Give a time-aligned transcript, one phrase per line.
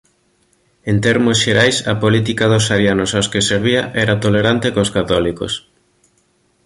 [0.91, 5.53] En termos xerais a política dos arianos aos que servía era tolerante cos católicos.